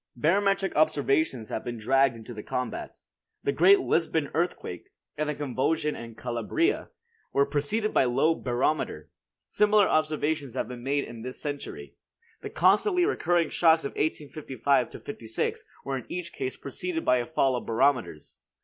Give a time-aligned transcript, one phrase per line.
[0.15, 3.01] Barometric observations have been dragged into the combat.
[3.43, 6.89] The great Lisbon earthquake, and the convulsion in Calabria,
[7.33, 9.11] were preceded by low barometer.
[9.47, 11.97] Similar observations have been made in this century.
[12.41, 17.67] The constantly recurring shocks of 1855 56 were in each case preceded by fall of
[17.67, 18.39] barometers.